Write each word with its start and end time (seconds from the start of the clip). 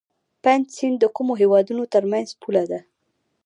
پنج 0.43 0.63
سیند 0.75 0.97
د 0.99 1.05
کومو 1.15 1.33
هیوادونو 1.41 1.83
ترمنځ 1.93 2.29
پوله 2.41 2.63
ده؟ 2.71 2.79